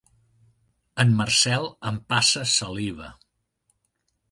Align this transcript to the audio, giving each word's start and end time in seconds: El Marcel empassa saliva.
El 1.03 1.11
Marcel 1.19 1.69
empassa 1.91 2.45
saliva. 2.55 3.13